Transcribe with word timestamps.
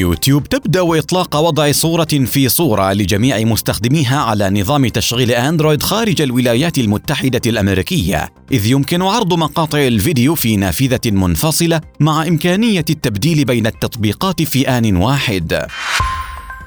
يوتيوب 0.00 0.48
تبدأ 0.48 0.98
إطلاق 0.98 1.36
وضع 1.36 1.72
صورة 1.72 2.04
في 2.04 2.48
صورة 2.48 2.92
لجميع 2.92 3.38
مستخدميها 3.38 4.20
على 4.20 4.50
نظام 4.50 4.88
تشغيل 4.88 5.30
أندرويد 5.30 5.82
خارج 5.82 6.22
الولايات 6.22 6.78
المتحدة 6.78 7.40
الأمريكية، 7.46 8.28
إذ 8.52 8.66
يمكن 8.66 9.02
عرض 9.02 9.34
مقاطع 9.34 9.78
الفيديو 9.78 10.34
في 10.34 10.56
نافذة 10.56 11.10
منفصلة 11.10 11.80
مع 12.00 12.26
إمكانية 12.28 12.84
التبديل 12.90 13.44
بين 13.44 13.66
التطبيقات 13.66 14.42
في 14.42 14.68
آن 14.68 14.96
واحد. 14.96 15.66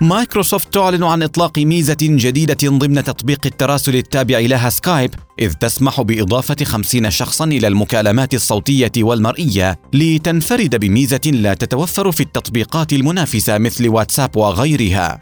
مايكروسوفت 0.03 0.73
تعلن 0.73 1.03
عن 1.03 1.23
إطلاق 1.23 1.59
ميزة 1.59 1.97
جديدة 2.01 2.69
ضمن 2.69 3.03
تطبيق 3.03 3.39
التراسل 3.45 3.95
التابع 3.95 4.39
لها 4.39 4.69
سكايب 4.69 5.15
إذ 5.39 5.53
تسمح 5.53 6.01
بإضافة 6.01 6.65
خمسين 6.65 7.11
شخصا 7.11 7.45
إلى 7.45 7.67
المكالمات 7.67 8.33
الصوتية 8.33 8.91
والمرئية 8.97 9.79
لتنفرد 9.93 10.75
بميزة 10.75 11.21
لا 11.25 11.53
تتوفر 11.53 12.11
في 12.11 12.23
التطبيقات 12.23 12.93
المنافسة 12.93 13.57
مثل 13.57 13.89
واتساب 13.89 14.37
وغيرها 14.37 15.19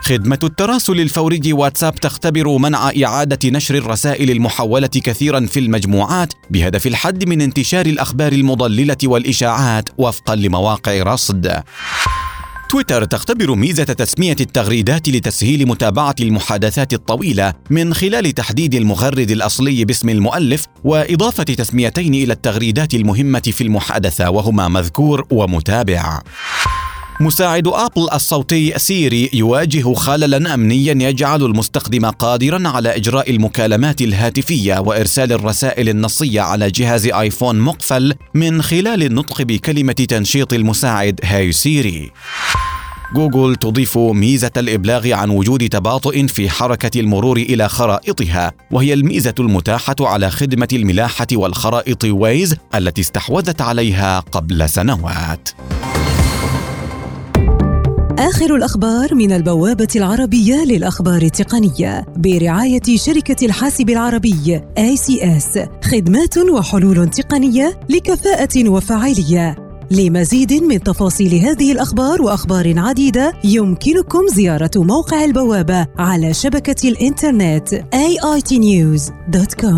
خدمة 0.00 0.38
التراسل 0.42 1.00
الفوري 1.00 1.52
واتساب 1.52 1.94
تختبر 1.94 2.58
منع 2.58 2.90
إعادة 3.04 3.50
نشر 3.50 3.74
الرسائل 3.74 4.30
المحولة 4.30 4.86
كثيرا 4.86 5.46
في 5.46 5.60
المجموعات 5.60 6.32
بهدف 6.50 6.86
الحد 6.86 7.28
من 7.28 7.40
انتشار 7.40 7.86
الأخبار 7.86 8.32
المضللة 8.32 8.96
والإشاعات 9.04 9.88
وفقا 9.98 10.34
لمواقع 10.34 11.02
رصد. 11.02 11.62
تويتر 12.74 13.04
تختبر 13.04 13.54
ميزة 13.54 13.84
تسمية 13.84 14.36
التغريدات 14.40 15.08
لتسهيل 15.08 15.68
متابعة 15.68 16.14
المحادثات 16.20 16.92
الطويلة 16.92 17.52
من 17.70 17.94
خلال 17.94 18.32
تحديد 18.32 18.74
المغرد 18.74 19.30
الأصلي 19.30 19.84
باسم 19.84 20.08
المؤلف 20.08 20.66
وإضافة 20.84 21.42
تسميتين 21.42 22.14
إلى 22.14 22.32
التغريدات 22.32 22.94
المهمة 22.94 23.40
في 23.40 23.60
المحادثة 23.60 24.30
وهما 24.30 24.68
مذكور 24.68 25.26
ومتابع. 25.30 26.20
مساعد 27.20 27.68
آبل 27.68 28.08
الصوتي 28.12 28.78
سيري 28.78 29.30
يواجه 29.32 29.94
خللا 29.94 30.54
امنيا 30.54 31.08
يجعل 31.08 31.42
المستخدم 31.42 32.06
قادرا 32.06 32.68
على 32.68 32.96
إجراء 32.96 33.30
المكالمات 33.30 34.00
الهاتفية 34.00 34.78
وإرسال 34.78 35.32
الرسائل 35.32 35.88
النصية 35.88 36.40
على 36.40 36.70
جهاز 36.70 37.06
آيفون 37.06 37.60
مقفل 37.60 38.14
من 38.34 38.62
خلال 38.62 39.02
النطق 39.02 39.42
بكلمة 39.42 39.92
تنشيط 39.92 40.52
المساعد 40.52 41.20
Hey 41.24 41.52
Siri 41.52 42.10
جوجل 43.14 43.56
تضيف 43.56 43.98
ميزة 43.98 44.50
الإبلاغ 44.56 45.12
عن 45.12 45.30
وجود 45.30 45.68
تباطؤ 45.68 46.26
في 46.26 46.50
حركة 46.50 47.00
المرور 47.00 47.36
إلى 47.36 47.68
خرائطها، 47.68 48.52
وهي 48.70 48.94
الميزة 48.94 49.34
المتاحة 49.40 49.96
على 50.00 50.30
خدمة 50.30 50.68
الملاحة 50.72 51.26
والخرائط 51.32 52.04
ويز 52.04 52.56
التي 52.74 53.00
استحوذت 53.00 53.60
عليها 53.60 54.20
قبل 54.20 54.68
سنوات. 54.68 55.48
آخر 58.18 58.54
الأخبار 58.56 59.14
من 59.14 59.32
البوابة 59.32 59.88
العربية 59.96 60.64
للأخبار 60.64 61.22
التقنية 61.22 62.06
برعاية 62.16 62.96
شركة 62.96 63.46
الحاسب 63.46 63.90
العربي 63.90 64.60
ACS 64.78 65.58
خدمات 65.84 66.38
وحلول 66.38 67.10
تقنية 67.10 67.80
لكفاءة 67.88 68.68
وفاعلية 68.68 69.63
لمزيد 69.90 70.52
من 70.52 70.82
تفاصيل 70.82 71.34
هذه 71.34 71.72
الأخبار 71.72 72.22
وأخبار 72.22 72.78
عديدة 72.78 73.32
يمكنكم 73.44 74.26
زيارة 74.26 74.70
موقع 74.76 75.24
البوابة 75.24 75.86
على 75.98 76.34
شبكة 76.34 76.88
الإنترنت 76.88 77.74
aitnews.com 78.24 79.74